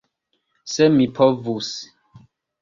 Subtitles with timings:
[0.75, 1.69] Se mi povus!